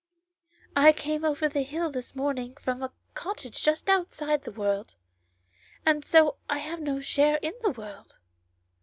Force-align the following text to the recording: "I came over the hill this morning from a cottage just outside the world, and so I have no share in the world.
"I 0.87 0.93
came 0.93 1.23
over 1.23 1.47
the 1.47 1.61
hill 1.61 1.91
this 1.91 2.15
morning 2.15 2.55
from 2.55 2.81
a 2.81 2.91
cottage 3.13 3.61
just 3.61 3.87
outside 3.87 4.43
the 4.45 4.51
world, 4.51 4.95
and 5.85 6.03
so 6.03 6.37
I 6.49 6.57
have 6.57 6.79
no 6.79 7.01
share 7.01 7.37
in 7.43 7.53
the 7.61 7.69
world. 7.69 8.17